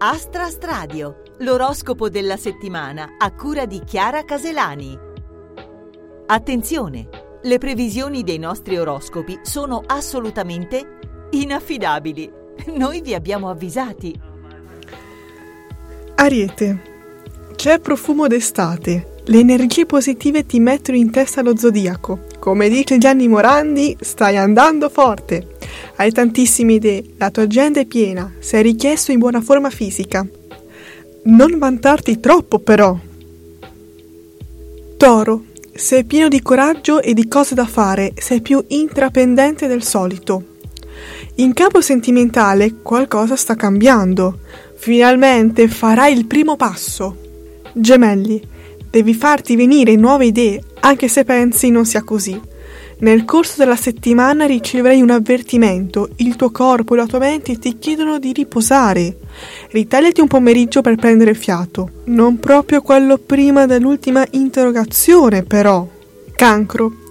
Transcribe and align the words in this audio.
Astra 0.00 0.48
Stradio, 0.48 1.22
l'oroscopo 1.38 2.08
della 2.08 2.36
settimana 2.36 3.16
a 3.18 3.32
cura 3.32 3.66
di 3.66 3.80
Chiara 3.84 4.24
Caselani. 4.24 4.96
Attenzione! 6.26 7.08
Le 7.42 7.58
previsioni 7.58 8.22
dei 8.22 8.38
nostri 8.38 8.78
oroscopi 8.78 9.40
sono 9.42 9.82
assolutamente 9.84 10.98
inaffidabili. 11.30 12.30
Noi 12.76 13.00
vi 13.00 13.12
abbiamo 13.12 13.50
avvisati. 13.50 14.16
Ariete. 16.14 16.82
C'è 17.56 17.80
profumo 17.80 18.28
d'estate. 18.28 19.17
Le 19.30 19.40
energie 19.40 19.84
positive 19.84 20.46
ti 20.46 20.58
mettono 20.58 20.96
in 20.96 21.10
testa 21.10 21.42
lo 21.42 21.54
zodiaco. 21.54 22.20
Come 22.38 22.70
dice 22.70 22.96
Gianni 22.96 23.28
Morandi, 23.28 23.94
stai 24.00 24.38
andando 24.38 24.88
forte. 24.88 25.48
Hai 25.96 26.10
tantissime 26.12 26.72
idee, 26.72 27.04
la 27.18 27.30
tua 27.30 27.42
agenda 27.42 27.78
è 27.78 27.84
piena, 27.84 28.32
sei 28.38 28.62
richiesto 28.62 29.12
in 29.12 29.18
buona 29.18 29.42
forma 29.42 29.68
fisica. 29.68 30.26
Non 31.24 31.58
vantarti 31.58 32.20
troppo 32.20 32.58
però. 32.58 32.98
Toro, 34.96 35.44
sei 35.74 36.04
pieno 36.04 36.28
di 36.28 36.40
coraggio 36.40 37.02
e 37.02 37.12
di 37.12 37.28
cose 37.28 37.54
da 37.54 37.66
fare, 37.66 38.14
sei 38.16 38.40
più 38.40 38.64
intraprendente 38.68 39.66
del 39.66 39.82
solito. 39.82 40.56
In 41.34 41.52
campo 41.52 41.82
sentimentale 41.82 42.76
qualcosa 42.80 43.36
sta 43.36 43.56
cambiando. 43.56 44.38
Finalmente 44.76 45.68
farai 45.68 46.16
il 46.16 46.24
primo 46.24 46.56
passo. 46.56 47.14
Gemelli, 47.74 48.56
devi 48.90 49.14
farti 49.14 49.56
venire 49.56 49.96
nuove 49.96 50.26
idee, 50.26 50.62
anche 50.80 51.08
se 51.08 51.24
pensi 51.24 51.70
non 51.70 51.84
sia 51.84 52.02
così. 52.02 52.40
Nel 53.00 53.24
corso 53.24 53.54
della 53.58 53.76
settimana 53.76 54.44
riceverai 54.44 55.00
un 55.00 55.10
avvertimento, 55.10 56.08
il 56.16 56.34
tuo 56.34 56.50
corpo 56.50 56.94
e 56.94 56.96
la 56.96 57.06
tua 57.06 57.20
mente 57.20 57.56
ti 57.56 57.78
chiedono 57.78 58.18
di 58.18 58.32
riposare. 58.32 59.18
Ritagliati 59.70 60.20
un 60.20 60.26
pomeriggio 60.26 60.80
per 60.80 60.96
prendere 60.96 61.34
fiato, 61.34 61.90
non 62.06 62.40
proprio 62.40 62.82
quello 62.82 63.16
prima 63.16 63.66
dell'ultima 63.66 64.26
interrogazione, 64.32 65.44
però. 65.44 65.86
Cancro. 66.34 67.06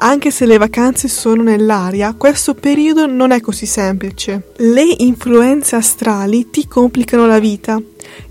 Anche 0.00 0.30
se 0.30 0.46
le 0.46 0.58
vacanze 0.58 1.08
sono 1.08 1.42
nell'aria, 1.42 2.14
questo 2.14 2.54
periodo 2.54 3.06
non 3.06 3.30
è 3.30 3.40
così 3.40 3.66
semplice. 3.66 4.52
Le 4.56 4.94
influenze 4.98 5.76
astrali 5.76 6.50
ti 6.50 6.66
complicano 6.66 7.26
la 7.26 7.38
vita, 7.40 7.80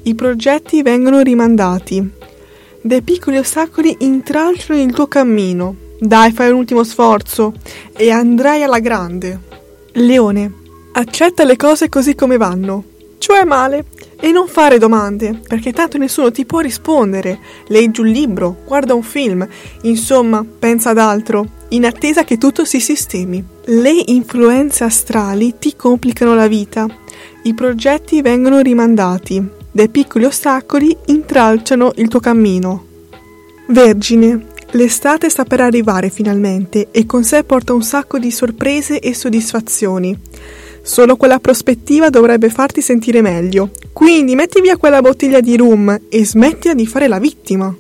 i 0.04 0.16
progetti 0.16 0.82
vengono 0.82 1.22
rimandati. 1.22 2.10
Dei 2.88 3.02
piccoli 3.02 3.36
ostacoli 3.36 3.98
intralciano 4.00 4.80
il 4.80 4.94
tuo 4.94 5.08
cammino, 5.08 5.76
dai, 6.00 6.32
fai 6.32 6.52
un 6.52 6.60
ultimo 6.60 6.86
sforzo 6.86 7.52
e 7.92 8.12
andrai 8.12 8.64
alla 8.64 8.80
grande. 8.80 9.38
Leone, 9.92 10.54
accetta 10.94 11.44
le 11.44 11.58
cose 11.58 11.90
così 11.90 12.16
come 12.16 12.38
vanno, 12.38 12.86
cioè 13.18 13.44
male, 13.44 13.88
e 14.18 14.32
non 14.32 14.48
fare 14.48 14.78
domande, 14.78 15.38
perché 15.46 15.74
tanto 15.74 15.98
nessuno 15.98 16.32
ti 16.32 16.46
può 16.46 16.62
rispondere. 16.62 17.40
Leggi 17.68 18.00
un 18.00 18.08
libro, 18.08 18.60
guarda 18.66 18.94
un 18.94 19.04
film, 19.04 19.46
insomma, 19.82 20.46
pensa 20.58 20.92
ad 20.92 20.98
altro, 20.98 21.46
in 21.72 21.86
attesa 21.86 22.24
che 22.24 22.38
tutto 22.38 22.64
si 22.64 22.80
sistemi. 22.80 23.44
Le 23.66 24.02
influenze 24.06 24.86
astrali 24.86 25.56
ti 25.60 25.76
complicano 25.76 26.36
la 26.36 26.48
vita, 26.48 26.88
i 27.44 27.54
progetti 27.54 28.22
vengono 28.22 28.62
rimandati, 28.62 29.57
dei 29.78 29.90
piccoli 29.90 30.26
ostacoli 30.26 30.98
intralciano 31.06 31.92
il 31.98 32.08
tuo 32.08 32.20
cammino. 32.20 32.86
Vergine, 33.68 34.56
L'estate 34.72 35.30
sta 35.30 35.46
per 35.46 35.62
arrivare 35.62 36.10
finalmente 36.10 36.90
e 36.92 37.06
con 37.06 37.24
sé 37.24 37.44
porta 37.44 37.74
un 37.74 37.84
sacco 37.84 38.20
di 38.20 38.32
sorprese 38.32 39.00
e 39.00 39.14
soddisfazioni. 39.14 40.18
Solo 40.82 41.16
quella 41.16 41.40
prospettiva 41.40 42.10
dovrebbe 42.10 42.50
farti 42.50 42.82
sentire 42.82 43.22
meglio. 43.22 43.70
Quindi 43.94 44.36
metti 44.36 44.60
via 44.60 44.76
quella 44.76 45.00
bottiglia 45.00 45.40
di 45.40 45.56
rum 45.56 45.98
e 46.10 46.26
smettila 46.26 46.74
di 46.74 46.86
fare 46.86 47.08
la 47.08 47.20
vittima. 47.20 47.74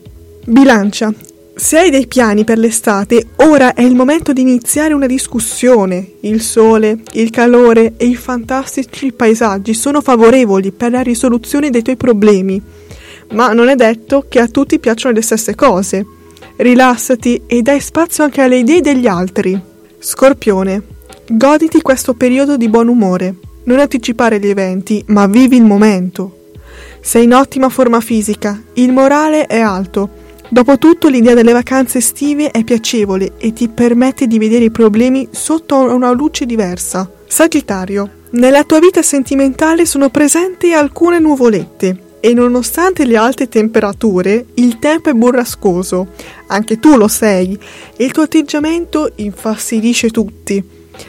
Bilancia. 0.45 1.13
Se 1.57 1.75
hai 1.75 1.89
dei 1.89 2.05
piani 2.05 2.43
per 2.43 2.59
l'estate, 2.59 3.29
ora 3.37 3.73
è 3.73 3.81
il 3.81 3.95
momento 3.95 4.31
di 4.31 4.41
iniziare 4.41 4.93
una 4.93 5.07
discussione. 5.07 6.11
Il 6.19 6.39
sole, 6.39 6.99
il 7.13 7.31
calore 7.31 7.93
e 7.97 8.05
i 8.05 8.15
fantastici 8.15 9.11
paesaggi 9.11 9.73
sono 9.73 10.01
favorevoli 10.01 10.71
per 10.71 10.91
la 10.91 11.01
risoluzione 11.01 11.71
dei 11.71 11.81
tuoi 11.81 11.97
problemi. 11.97 12.61
Ma 13.31 13.53
non 13.53 13.69
è 13.69 13.75
detto 13.75 14.25
che 14.29 14.39
a 14.39 14.47
tutti 14.47 14.77
piacciono 14.77 15.15
le 15.15 15.23
stesse 15.23 15.55
cose 15.55 16.05
rilassati 16.57 17.41
e 17.47 17.63
dai 17.63 17.79
spazio 17.79 18.23
anche 18.23 18.41
alle 18.41 18.57
idee 18.57 18.81
degli 18.81 19.07
altri. 19.07 19.59
Scorpione, 19.97 20.83
goditi 21.27 21.81
questo 21.81 22.13
periodo 22.13 22.55
di 22.55 22.69
buon 22.69 22.87
umore. 22.87 23.33
Non 23.63 23.79
anticipare 23.79 24.39
gli 24.39 24.47
eventi, 24.47 25.03
ma 25.07 25.25
vivi 25.25 25.57
il 25.57 25.65
momento. 25.65 26.51
Sei 27.01 27.23
in 27.23 27.33
ottima 27.33 27.69
forma 27.69 27.99
fisica, 27.99 28.61
il 28.73 28.91
morale 28.91 29.47
è 29.47 29.59
alto. 29.59 30.16
Dopotutto 30.49 31.09
l'idea 31.09 31.33
delle 31.33 31.51
vacanze 31.51 31.97
estive 31.97 32.51
è 32.51 32.63
piacevole 32.63 33.33
e 33.37 33.51
ti 33.51 33.67
permette 33.67 34.27
di 34.27 34.39
vedere 34.39 34.65
i 34.65 34.71
problemi 34.71 35.27
sotto 35.31 35.75
una 35.75 36.11
luce 36.11 36.45
diversa. 36.45 37.09
Sagittario, 37.27 38.09
nella 38.31 38.63
tua 38.63 38.79
vita 38.79 39.01
sentimentale 39.01 39.85
sono 39.85 40.09
presenti 40.09 40.71
alcune 40.71 41.19
nuvolette 41.19 42.05
e 42.19 42.33
nonostante 42.33 43.05
le 43.05 43.17
alte 43.17 43.49
temperature, 43.49 44.45
il 44.55 44.79
tempo 44.79 45.09
è 45.09 45.13
burrascoso. 45.13 46.07
Anche 46.47 46.79
tu 46.79 46.95
lo 46.95 47.07
sei 47.07 47.57
e 47.95 48.05
il 48.05 48.11
tuo 48.11 48.23
atteggiamento 48.23 49.11
infastidisce 49.15 50.09
tutti. 50.09 50.63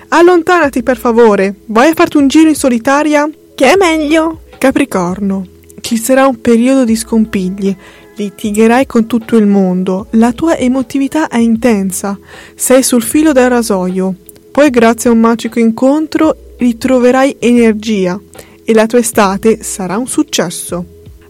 Allontanati 0.09 0.83
per 0.83 0.99
favore, 0.99 1.55
vai 1.67 1.91
a 1.91 1.95
farti 1.95 2.17
un 2.17 2.29
giro 2.29 2.49
in 2.49 2.57
solitaria? 2.57 3.29
Che 3.55 3.73
è 3.73 3.77
meglio? 3.77 4.43
Capricorno, 4.59 5.47
ci 5.81 5.97
sarà 5.97 6.27
un 6.27 6.41
periodo 6.41 6.85
di 6.85 6.97
scompigli. 6.97 7.77
Litigherai 8.19 8.85
con 8.85 9.07
tutto 9.07 9.37
il 9.37 9.47
mondo, 9.47 10.09
la 10.11 10.33
tua 10.33 10.57
emotività 10.57 11.29
è 11.29 11.37
intensa, 11.37 12.19
sei 12.57 12.83
sul 12.83 13.01
filo 13.01 13.31
del 13.31 13.49
rasoio. 13.49 14.13
Poi, 14.51 14.71
grazie 14.71 15.09
a 15.09 15.13
un 15.13 15.21
magico 15.21 15.61
incontro, 15.61 16.55
ritroverai 16.57 17.37
energia 17.39 18.21
e 18.65 18.75
la 18.75 18.87
tua 18.87 18.99
estate 18.99 19.63
sarà 19.63 19.97
un 19.99 20.09
successo. 20.09 20.85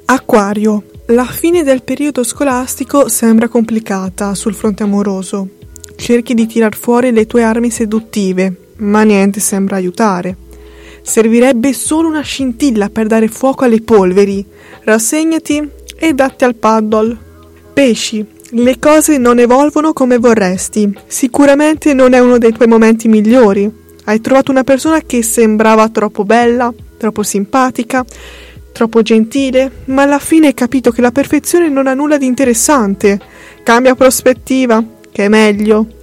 Acquario. 0.06 0.84
La 1.08 1.26
fine 1.26 1.62
del 1.62 1.82
periodo 1.82 2.24
scolastico 2.24 3.08
sembra 3.08 3.48
complicata 3.48 4.34
sul 4.34 4.54
fronte 4.54 4.82
amoroso. 4.82 5.46
Cerchi 5.94 6.32
di 6.32 6.46
tirar 6.46 6.74
fuori 6.74 7.12
le 7.12 7.26
tue 7.26 7.42
armi 7.42 7.68
seduttive, 7.68 8.70
ma 8.76 9.02
niente 9.02 9.40
sembra 9.40 9.76
aiutare. 9.76 10.36
Servirebbe 11.02 11.74
solo 11.74 12.08
una 12.08 12.22
scintilla 12.22 12.88
per 12.88 13.08
dare 13.08 13.28
fuoco 13.28 13.64
alle 13.64 13.82
polveri. 13.82 14.42
Rassegnati 14.84 15.76
e 15.98 16.12
datti 16.12 16.44
al 16.44 16.54
paddle. 16.54 17.16
Pesci. 17.72 18.24
Le 18.50 18.78
cose 18.78 19.18
non 19.18 19.38
evolvono 19.38 19.92
come 19.92 20.18
vorresti. 20.18 20.96
Sicuramente 21.06 21.92
non 21.92 22.14
è 22.14 22.18
uno 22.18 22.38
dei 22.38 22.52
tuoi 22.52 22.68
momenti 22.68 23.08
migliori. 23.08 23.70
Hai 24.04 24.20
trovato 24.20 24.50
una 24.50 24.64
persona 24.64 25.00
che 25.02 25.22
sembrava 25.22 25.88
troppo 25.90 26.24
bella, 26.24 26.72
troppo 26.96 27.22
simpatica 27.22 28.04
troppo 28.78 29.02
gentile, 29.02 29.72
ma 29.86 30.02
alla 30.02 30.20
fine 30.20 30.46
hai 30.46 30.54
capito 30.54 30.92
che 30.92 31.00
la 31.00 31.10
perfezione 31.10 31.68
non 31.68 31.88
ha 31.88 31.94
nulla 31.94 32.16
di 32.16 32.26
interessante. 32.26 33.18
Cambia 33.64 33.96
prospettiva, 33.96 34.80
che 35.10 35.24
è 35.24 35.28
meglio. 35.28 35.97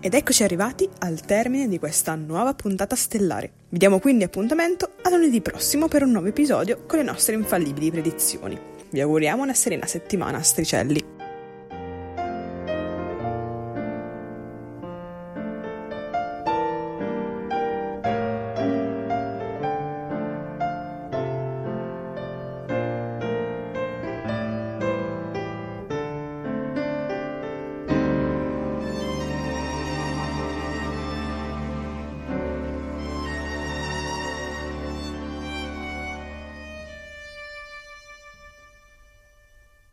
Ed 0.00 0.14
eccoci 0.14 0.44
arrivati 0.44 0.88
al 1.00 1.20
termine 1.22 1.66
di 1.66 1.80
questa 1.80 2.14
nuova 2.14 2.54
puntata 2.54 2.94
stellare. 2.94 3.50
Vi 3.70 3.78
diamo 3.78 3.98
quindi 3.98 4.22
appuntamento 4.22 4.92
a 5.02 5.10
lunedì 5.10 5.40
prossimo 5.40 5.88
per 5.88 6.04
un 6.04 6.12
nuovo 6.12 6.28
episodio 6.28 6.84
con 6.86 6.98
le 6.98 7.04
nostre 7.04 7.34
infallibili 7.34 7.90
predizioni. 7.90 8.56
Vi 8.90 9.00
auguriamo 9.00 9.42
una 9.42 9.54
serena 9.54 9.86
settimana, 9.86 10.40
stricelli. 10.40 11.17